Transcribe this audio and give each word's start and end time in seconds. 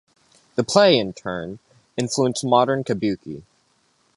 The 0.55 0.63
play, 0.63 0.97
in 0.97 1.13
turn, 1.13 1.59
influenced 1.95 2.43
modern 2.43 2.83
Kabuki. 2.83 3.43